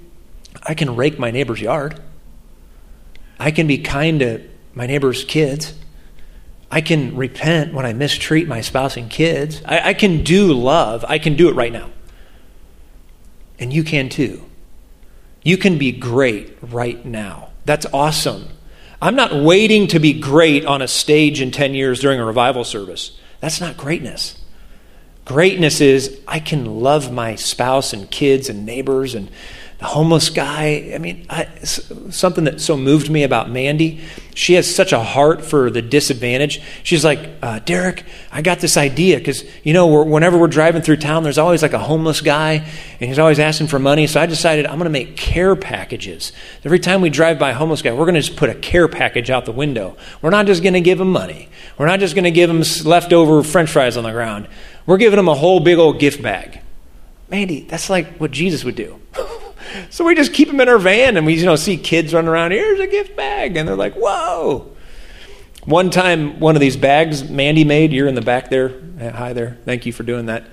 [0.63, 2.01] I can rake my neighbor's yard.
[3.39, 4.43] I can be kind to
[4.75, 5.75] my neighbor's kids.
[6.71, 9.61] I can repent when I mistreat my spouse and kids.
[9.65, 11.05] I, I, can do love.
[11.07, 11.91] I can do it right now.
[13.59, 14.43] And you can too.
[15.43, 17.51] You can be great right now.
[17.65, 18.49] That's awesome.
[19.03, 22.65] I'm not waiting to be great on a stage in 10 years during a revival
[22.65, 23.19] service.
[23.41, 24.41] That's not greatness.
[25.33, 29.31] Greatness is I can love my spouse and kids and neighbors and
[29.79, 30.93] the homeless guy.
[30.95, 34.03] I mean, I, something that so moved me about Mandy,
[34.35, 36.63] she has such a heart for the disadvantaged.
[36.83, 40.83] She's like, uh, Derek, I got this idea because, you know, we're, whenever we're driving
[40.83, 42.53] through town, there's always like a homeless guy
[43.01, 44.07] and he's always asking for money.
[44.07, 46.33] So I decided I'm going to make care packages.
[46.63, 48.87] Every time we drive by a homeless guy, we're going to just put a care
[48.87, 49.97] package out the window.
[50.21, 52.63] We're not just going to give him money, we're not just going to give him
[52.85, 54.47] leftover french fries on the ground.
[54.87, 56.61] We're giving them a whole big old gift bag.
[57.29, 59.01] Mandy, that's like what Jesus would do.
[59.91, 62.29] so we just keep them in our van and we you know see kids running
[62.29, 62.51] around.
[62.53, 63.57] Here's a gift bag.
[63.57, 64.71] And they're like whoa.
[65.65, 68.81] One time one of these bags mandy made you're in the back there.
[69.01, 69.59] Uh, hi there.
[69.65, 70.45] Thank you for doing that.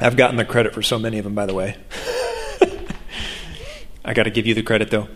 [0.00, 1.76] I've gotten the credit for so many of them by the way.
[4.04, 5.08] I got to give you the credit though.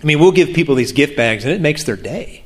[0.00, 2.44] I mean we'll give people these gift bags and it makes their day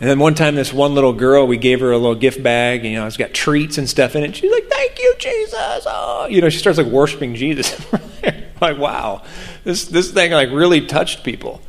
[0.00, 2.80] And then one time, this one little girl, we gave her a little gift bag,
[2.80, 4.36] and, you know, it's got treats and stuff in it.
[4.36, 7.84] She's like, "Thank you, Jesus!" Oh, you know, she starts like worshiping Jesus.
[8.60, 9.22] like, wow,
[9.64, 11.60] this this thing like really touched people.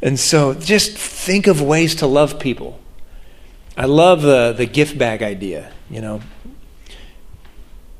[0.00, 2.78] And so, just think of ways to love people.
[3.76, 5.72] I love the the gift bag idea.
[5.90, 6.20] You know,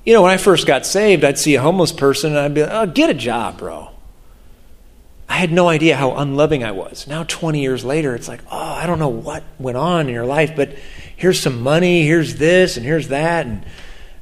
[0.05, 2.63] you know, when I first got saved, I'd see a homeless person and I'd be
[2.63, 3.91] like, "Oh, get a job, bro."
[5.31, 7.07] I had no idea how unloving I was.
[7.07, 10.27] Now, 20 years later, it's like, oh, I don't know what went on in your
[10.27, 10.75] life, but
[11.15, 13.47] here's some money, here's this, and here's that.
[13.47, 13.65] And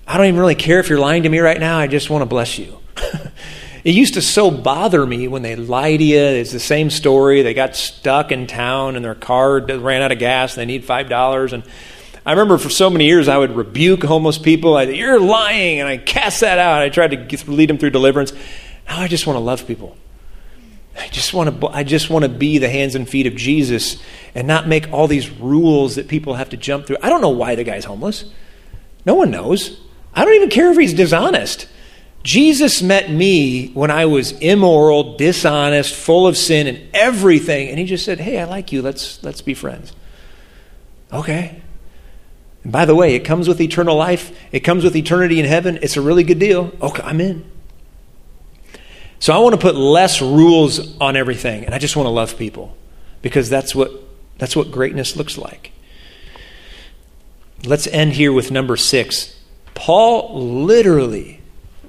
[0.07, 1.79] I don't even really care if you're lying to me right now.
[1.79, 2.79] I just want to bless you.
[3.85, 6.19] it used to so bother me when they lie to you.
[6.19, 7.41] It's the same story.
[7.41, 10.85] They got stuck in town and their car ran out of gas and they need
[10.85, 11.53] $5.
[11.55, 11.63] And
[12.27, 14.77] I remember for so many years I would rebuke homeless people.
[14.77, 15.81] I, You're lying.
[15.81, 16.83] And I cast that out.
[16.83, 18.35] I tried to lead them through deliverance.
[18.87, 19.97] Now I just want to love people.
[20.99, 24.03] I just want to I just want to be the hands and feet of Jesus
[24.35, 26.97] and not make all these rules that people have to jump through.
[27.03, 28.25] I don't know why the guy's homeless.
[29.07, 29.81] No one knows.
[30.15, 31.69] I don't even care if he's dishonest.
[32.25, 37.85] Jesus met me when I was immoral, dishonest, full of sin and everything, and he
[37.85, 38.83] just said, "Hey, I like you.
[38.83, 39.93] Let's let's be friends."
[41.13, 41.63] Okay.
[42.65, 44.37] And by the way, it comes with eternal life.
[44.53, 45.79] It comes with eternity in heaven.
[45.81, 46.73] It's a really good deal.
[46.83, 47.45] Okay, I'm in.
[49.21, 52.37] So I want to put less rules on everything, and I just want to love
[52.37, 52.77] people
[53.21, 53.91] because that's what,
[54.39, 55.73] that's what greatness looks like.
[57.65, 59.37] Let's end here with number six.
[59.75, 61.41] Paul literally,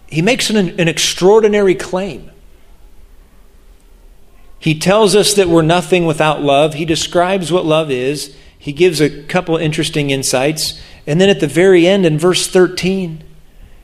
[0.08, 2.32] he makes an, an extraordinary claim.
[4.58, 6.74] He tells us that we're nothing without love.
[6.74, 8.36] He describes what love is.
[8.58, 10.82] He gives a couple interesting insights.
[11.08, 13.24] And then at the very end, in verse 13,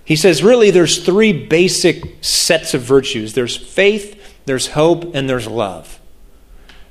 [0.06, 5.48] he says, really, there's three basic sets of virtues there's faith, there's hope, and there's
[5.48, 6.00] love.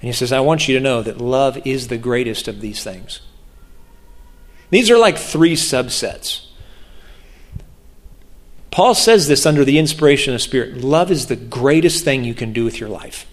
[0.00, 2.82] And he says, I want you to know that love is the greatest of these
[2.82, 3.20] things.
[4.70, 6.46] These are like three subsets.
[8.72, 10.78] Paul says this under the inspiration of the Spirit.
[10.78, 13.26] Love is the greatest thing you can do with your life,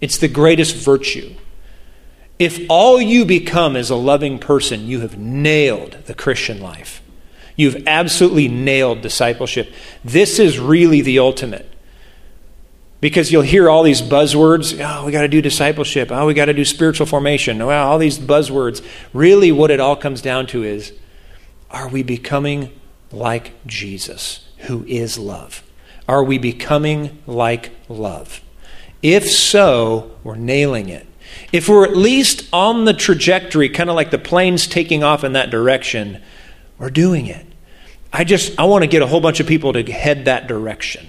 [0.00, 1.36] it's the greatest virtue.
[2.36, 7.00] If all you become is a loving person, you have nailed the Christian life.
[7.56, 9.72] You've absolutely nailed discipleship.
[10.04, 11.70] This is really the ultimate.
[13.00, 14.80] Because you'll hear all these buzzwords.
[14.82, 16.10] Oh, we got to do discipleship.
[16.10, 17.64] Oh, we got to do spiritual formation.
[17.64, 18.84] Well, all these buzzwords.
[19.12, 20.92] Really, what it all comes down to is
[21.70, 22.70] are we becoming
[23.12, 25.62] like Jesus, who is love?
[26.08, 28.40] Are we becoming like love?
[29.02, 31.06] If so, we're nailing it.
[31.52, 35.32] If we're at least on the trajectory, kind of like the plane's taking off in
[35.32, 36.22] that direction,
[36.78, 37.46] we're doing it.
[38.12, 41.06] I just I want to get a whole bunch of people to head that direction.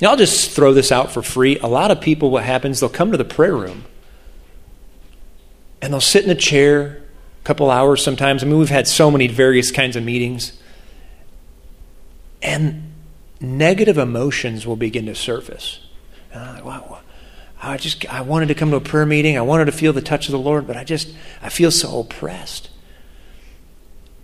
[0.00, 1.58] Now, I'll just throw this out for free.
[1.58, 3.84] A lot of people, what happens, they'll come to the prayer room
[5.80, 7.02] and they'll sit in a chair
[7.40, 8.42] a couple hours sometimes.
[8.42, 10.60] I mean, we've had so many various kinds of meetings.
[12.42, 12.92] And
[13.40, 15.80] negative emotions will begin to surface.
[16.34, 17.00] Like, wow,
[17.62, 19.38] I just I wanted to come to a prayer meeting.
[19.38, 22.00] I wanted to feel the touch of the Lord, but I just I feel so
[22.00, 22.68] oppressed.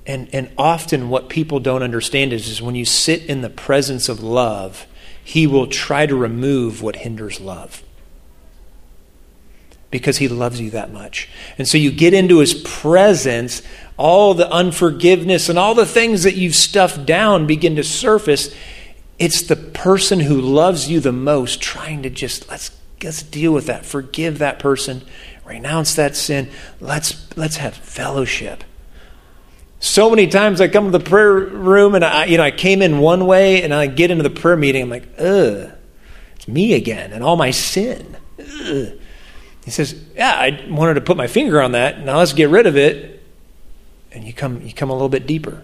[0.07, 4.09] And and often what people don't understand is, is when you sit in the presence
[4.09, 4.87] of love,
[5.25, 7.83] he will try to remove what hinders love.
[9.90, 11.29] Because he loves you that much.
[11.59, 13.61] And so you get into his presence,
[13.99, 18.55] all the unforgiveness and all the things that you've stuffed down begin to surface.
[19.18, 22.71] It's the person who loves you the most trying to just let's
[23.05, 23.85] let's deal with that.
[23.85, 25.03] Forgive that person.
[25.45, 26.49] Renounce that sin.
[26.81, 28.65] Let's, let's have fellowship.
[29.81, 32.83] So many times I come to the prayer room and I, you know, I came
[32.83, 34.83] in one way and I get into the prayer meeting.
[34.83, 35.73] I'm like, ugh,
[36.37, 38.17] it's me again and all my sin.
[38.38, 38.93] Ugh.
[39.65, 42.05] He says, yeah, I wanted to put my finger on that.
[42.05, 43.23] Now let's get rid of it.
[44.12, 45.62] And you come, you come a little bit deeper.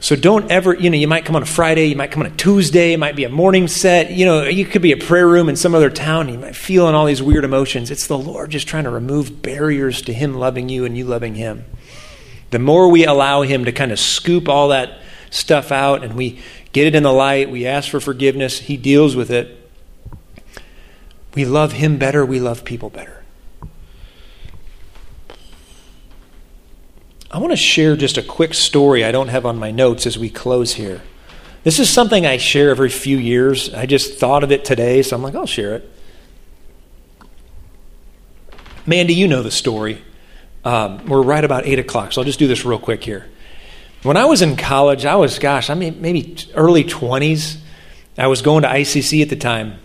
[0.00, 2.32] So don't ever, you know, you might come on a Friday, you might come on
[2.32, 5.28] a Tuesday, it might be a morning set, you know, you could be a prayer
[5.28, 7.90] room in some other town, you might feel all these weird emotions.
[7.90, 11.34] It's the Lord just trying to remove barriers to Him loving you and you loving
[11.34, 11.66] Him.
[12.50, 14.98] The more we allow Him to kind of scoop all that
[15.28, 16.40] stuff out and we
[16.72, 19.70] get it in the light, we ask for forgiveness, He deals with it.
[21.34, 23.19] We love Him better, we love people better.
[27.30, 30.18] I want to share just a quick story I don't have on my notes as
[30.18, 31.00] we close here.
[31.62, 33.72] This is something I share every few years.
[33.72, 35.90] I just thought of it today, so I'm like, I'll share it.
[38.84, 40.02] Mandy, you know the story.
[40.64, 43.28] Um, we're right about 8 o'clock, so I'll just do this real quick here.
[44.02, 47.58] When I was in college, I was, gosh, I mean, maybe early 20s.
[48.18, 49.78] I was going to ICC at the time.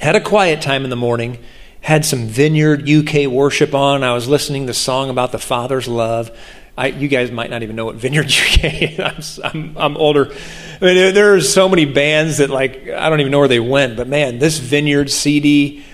[0.00, 1.38] Had a quiet time in the morning,
[1.82, 4.02] had some Vineyard UK worship on.
[4.02, 6.36] I was listening to the song about the Father's love.
[6.76, 9.38] I, you guys might not even know what Vineyard UK is.
[9.42, 10.32] I'm, I'm, I'm older.
[10.80, 13.60] I mean, there are so many bands that, like, I don't even know where they
[13.60, 13.96] went.
[13.96, 15.84] But man, this Vineyard CD,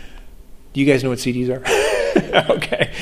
[0.72, 2.50] do you guys know what CDs are?
[2.52, 2.92] okay.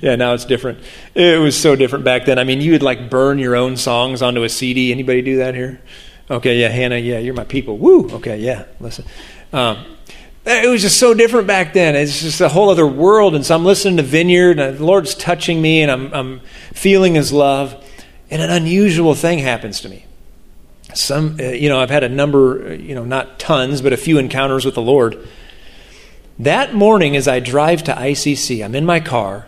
[0.00, 0.78] Yeah, now it's different.
[1.14, 2.38] It was so different back then.
[2.38, 4.92] I mean, you would, like, burn your own songs onto a CD.
[4.92, 5.80] Anybody do that here?
[6.30, 7.76] Okay, yeah, Hannah, yeah, you're my people.
[7.76, 8.10] Woo!
[8.12, 9.04] Okay, yeah, listen.
[9.52, 9.84] Um,
[10.46, 11.96] it was just so different back then.
[11.96, 13.34] It's just a whole other world.
[13.34, 16.40] And so I'm listening to Vineyard, and the Lord's touching me, and I'm, I'm
[16.72, 17.82] feeling His love.
[18.30, 20.06] And an unusual thing happens to me.
[20.92, 23.96] Some, uh, you know, I've had a number, uh, you know, not tons, but a
[23.96, 25.26] few encounters with the Lord.
[26.38, 29.46] That morning, as I drive to ICC, I'm in my car.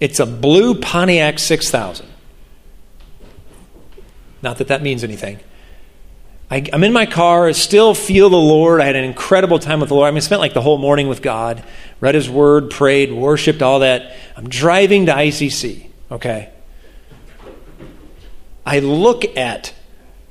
[0.00, 2.06] It's a blue Pontiac 6000.
[4.42, 5.40] Not that that means anything.
[6.50, 8.80] I, am in my car, I still feel the Lord.
[8.80, 10.08] I had an incredible time with the Lord.
[10.08, 11.62] I mean, I spent like the whole morning with God,
[12.00, 14.16] read His Word, prayed, worshiped, all that.
[14.36, 16.50] I'm driving to ICC, okay?
[18.64, 19.74] I look at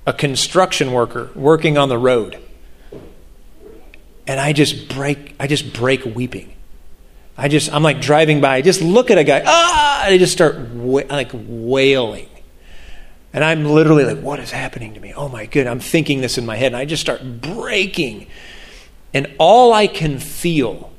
[0.08, 2.40] a construction worker working on the road,
[4.26, 6.54] and I just break, I just break weeping.
[7.38, 10.34] I just, I'm like driving by, I just look at a guy, ah, I just
[10.34, 12.30] start wa- like wailing.
[13.38, 15.14] And I'm literally like, what is happening to me?
[15.14, 15.72] Oh my goodness.
[15.72, 16.74] I'm thinking this in my head.
[16.74, 18.26] And I just start breaking.
[19.14, 20.92] And all I can feel,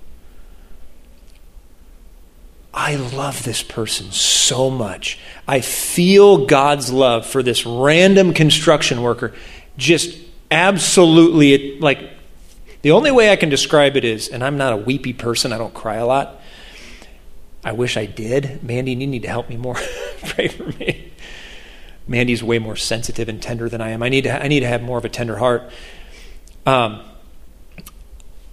[2.72, 5.18] I love this person so much.
[5.48, 9.34] I feel God's love for this random construction worker.
[9.76, 10.16] Just
[10.48, 12.08] absolutely, like,
[12.82, 15.58] the only way I can describe it is, and I'm not a weepy person, I
[15.58, 16.40] don't cry a lot.
[17.64, 18.62] I wish I did.
[18.62, 19.74] Mandy, you need to help me more.
[20.24, 21.07] Pray for me.
[22.08, 24.02] Mandy's way more sensitive and tender than I am.
[24.02, 25.70] I need to, I need to have more of a tender heart.
[26.66, 27.02] Um,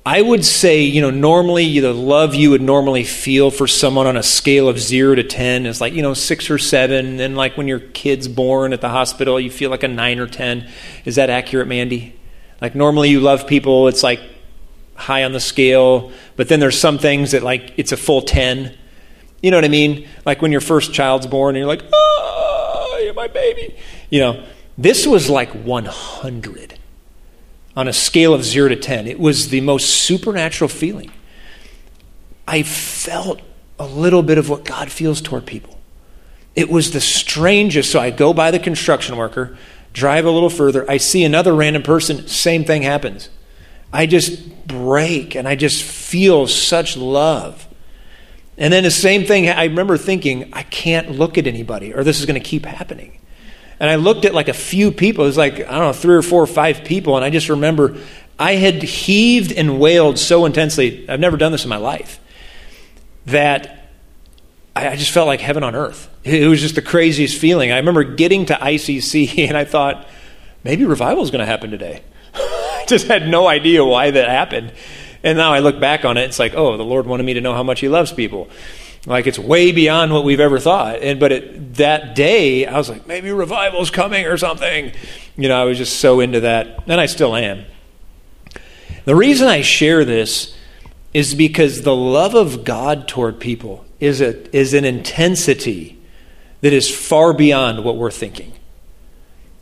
[0.07, 4.15] I would say, you know, normally the love you would normally feel for someone on
[4.15, 7.19] a scale of zero to 10 is like, you know, six or seven.
[7.19, 10.27] And like when your kid's born at the hospital, you feel like a nine or
[10.27, 10.69] 10.
[11.05, 12.15] Is that accurate, Mandy?
[12.61, 14.21] Like normally you love people, it's like
[14.93, 16.11] high on the scale.
[16.35, 18.77] But then there's some things that like it's a full 10.
[19.41, 20.07] You know what I mean?
[20.23, 22.24] Like when your first child's born and you're like, oh,
[23.15, 23.75] my baby.
[24.09, 24.45] You know,
[24.77, 26.79] this was like 100
[27.75, 29.07] on a scale of 0 to 10.
[29.07, 31.11] It was the most supernatural feeling.
[32.47, 33.41] I felt
[33.79, 35.79] a little bit of what God feels toward people.
[36.55, 37.91] It was the strangest.
[37.91, 39.57] So I go by the construction worker,
[39.93, 43.29] drive a little further, I see another random person, same thing happens.
[43.91, 47.67] I just break and I just feel such love.
[48.57, 52.19] And then the same thing, I remember thinking, I can't look at anybody or this
[52.19, 53.19] is going to keep happening.
[53.79, 56.15] And I looked at like a few people, it was like, I don't know, three
[56.15, 57.97] or four or five people, and I just remember
[58.39, 61.09] I had heaved and wailed so intensely.
[61.09, 62.19] I've never done this in my life.
[63.25, 63.89] That
[64.75, 66.09] I just felt like heaven on earth.
[66.23, 67.71] It was just the craziest feeling.
[67.71, 70.07] I remember getting to ICC and I thought,
[70.63, 72.01] maybe revival is going to happen today.
[72.33, 74.73] I just had no idea why that happened.
[75.25, 77.41] And now I look back on it, it's like, oh, the Lord wanted me to
[77.41, 78.47] know how much He loves people.
[79.07, 81.01] Like it's way beyond what we've ever thought.
[81.01, 84.91] And but it, that day, I was like, maybe revival's coming or something.
[85.35, 87.65] You know, I was just so into that, and I still am.
[89.05, 90.55] The reason I share this
[91.13, 95.99] is because the love of God toward people is a, is an intensity
[96.61, 98.53] that is far beyond what we're thinking.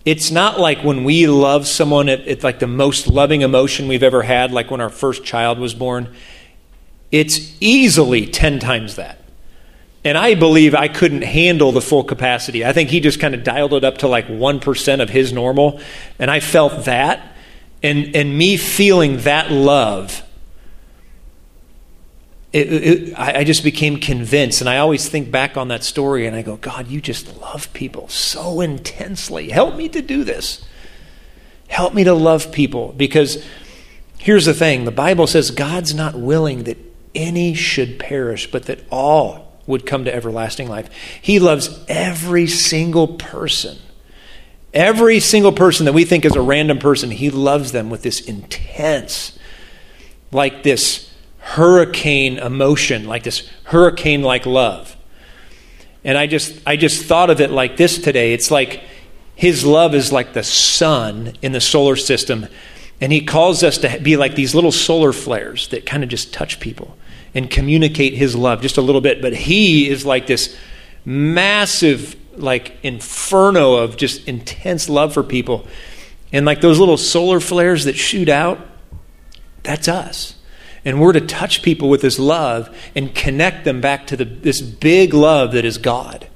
[0.05, 4.03] It's not like when we love someone at, at, like the most loving emotion we've
[4.03, 6.13] ever had, like when our first child was born.
[7.11, 9.19] It's easily 10 times that.
[10.03, 12.65] And I believe I couldn't handle the full capacity.
[12.65, 15.79] I think he just kind of dialed it up to like 1% of his normal.
[16.19, 17.35] And I felt that.
[17.81, 20.21] And, and me feeling that love
[22.53, 26.35] it, it, I just became convinced, and I always think back on that story and
[26.35, 29.49] I go, God, you just love people so intensely.
[29.49, 30.63] Help me to do this.
[31.67, 32.93] Help me to love people.
[32.95, 33.43] Because
[34.19, 36.77] here's the thing the Bible says God's not willing that
[37.15, 40.91] any should perish, but that all would come to everlasting life.
[41.21, 43.79] He loves every single person.
[44.75, 48.21] Every single person that we think is a random person, He loves them with this
[48.21, 49.37] intense,
[50.31, 51.12] like this
[51.43, 54.95] hurricane emotion, like this hurricane like love.
[56.03, 58.33] And I just I just thought of it like this today.
[58.33, 58.81] It's like
[59.35, 62.47] his love is like the sun in the solar system
[63.01, 66.33] and he calls us to be like these little solar flares that kind of just
[66.33, 66.95] touch people
[67.33, 70.55] and communicate his love just a little bit, but he is like this
[71.03, 75.67] massive like inferno of just intense love for people.
[76.31, 78.59] And like those little solar flares that shoot out,
[79.63, 80.35] that's us.
[80.85, 84.61] And we're to touch people with this love and connect them back to the, this
[84.61, 86.27] big love that is God.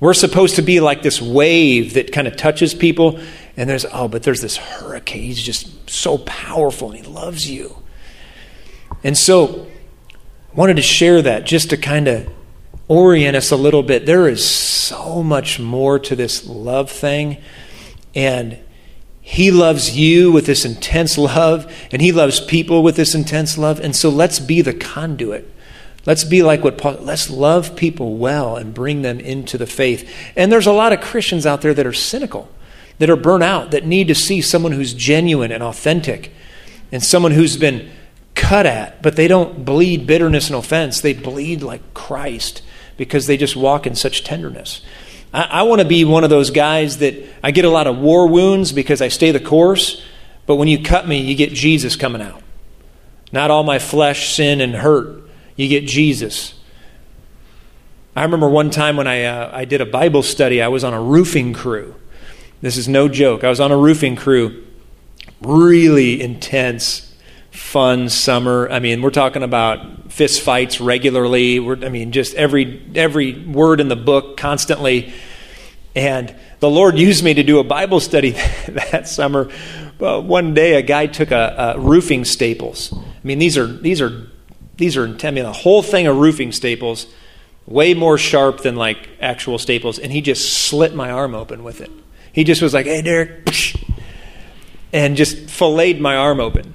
[0.00, 3.18] We're supposed to be like this wave that kind of touches people,
[3.56, 5.22] and there's, oh, but there's this hurricane.
[5.22, 7.76] He's just so powerful and he loves you.
[9.02, 9.66] And so,
[10.52, 12.28] I wanted to share that just to kind of
[12.88, 14.06] orient us a little bit.
[14.06, 17.38] There is so much more to this love thing.
[18.14, 18.58] And
[19.28, 23.80] he loves you with this intense love, and He loves people with this intense love.
[23.80, 25.52] And so let's be the conduit.
[26.06, 30.08] Let's be like what Paul, let's love people well and bring them into the faith.
[30.36, 32.48] And there's a lot of Christians out there that are cynical,
[33.00, 36.30] that are burnt out, that need to see someone who's genuine and authentic,
[36.92, 37.90] and someone who's been
[38.36, 41.00] cut at, but they don't bleed bitterness and offense.
[41.00, 42.62] They bleed like Christ
[42.96, 44.82] because they just walk in such tenderness.
[45.36, 47.14] I, I want to be one of those guys that
[47.44, 50.02] I get a lot of war wounds because I stay the course,
[50.46, 52.42] but when you cut me, you get Jesus coming out.
[53.32, 55.28] Not all my flesh, sin, and hurt.
[55.54, 56.54] You get Jesus.
[58.14, 60.94] I remember one time when I, uh, I did a Bible study, I was on
[60.94, 61.94] a roofing crew.
[62.62, 63.44] This is no joke.
[63.44, 64.64] I was on a roofing crew,
[65.42, 67.05] really intense,
[67.56, 68.68] fun summer.
[68.70, 71.58] I mean, we're talking about fist fights regularly.
[71.58, 75.12] We're, I mean, just every every word in the book constantly.
[75.94, 78.30] And the Lord used me to do a Bible study
[78.68, 79.50] that summer.
[79.98, 82.92] But one day, a guy took a, a roofing staples.
[82.92, 84.28] I mean, these are these are
[84.76, 87.06] these are I mean, a whole thing of roofing staples,
[87.66, 91.80] way more sharp than like actual staples, and he just slit my arm open with
[91.80, 91.90] it.
[92.32, 93.48] He just was like, "Hey, Derek,"
[94.92, 96.74] and just filleted my arm open.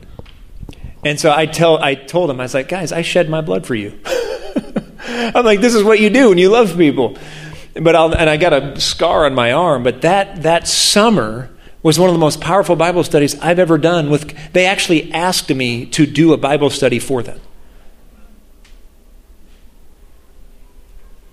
[1.04, 3.66] And so I tell I told him I was like, "Guys, I shed my blood
[3.66, 3.99] for you."
[5.08, 7.18] I'm like, "This is what you do when you love people."
[7.74, 9.84] But I'll, and I got a scar on my arm.
[9.84, 11.49] But that that summer
[11.82, 14.10] was one of the most powerful Bible studies I've ever done.
[14.10, 17.39] With they actually asked me to do a Bible study for them.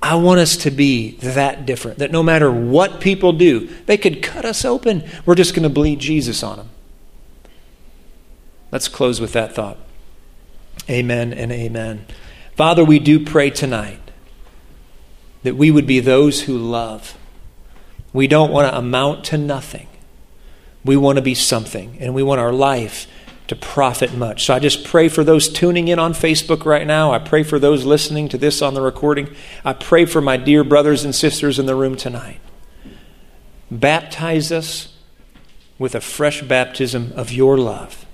[0.01, 1.99] I want us to be that different.
[1.99, 5.05] That no matter what people do, they could cut us open.
[5.27, 6.71] We're just going to bleed Jesus on them.
[8.71, 9.79] Let's close with that thought.
[10.89, 12.07] Amen and amen.
[12.57, 14.01] Father, we do pray tonight
[15.43, 17.17] that we would be those who love.
[18.13, 19.87] We don't want to amount to nothing.
[20.85, 23.07] We want to be something, and we want our life
[23.49, 24.45] to profit much.
[24.45, 27.13] So I just pray for those tuning in on Facebook right now.
[27.13, 29.35] I pray for those listening to this on the recording.
[29.65, 32.41] I pray for my dear brothers and sisters in the room tonight.
[33.71, 34.95] Baptize us
[35.79, 38.07] with a fresh baptism of your love.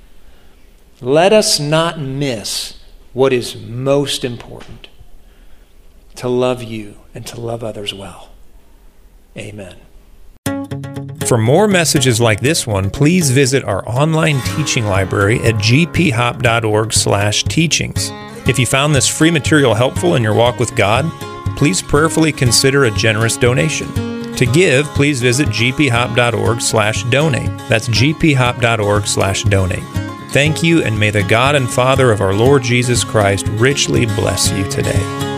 [1.05, 2.81] Let us not miss
[3.13, 4.89] what is most important
[6.15, 8.31] to love you and to love others well.
[9.37, 9.77] Amen.
[11.27, 18.11] For more messages like this one, please visit our online teaching library at gphop.org/teachings.
[18.49, 21.05] If you found this free material helpful in your walk with God,
[21.59, 24.33] please prayerfully consider a generous donation.
[24.37, 27.69] To give, please visit gphop.org/donate.
[27.69, 30.04] That's gphop.org/donate.
[30.35, 34.51] Thank you, and may the God and Father of our Lord Jesus Christ richly bless
[34.51, 35.34] you today.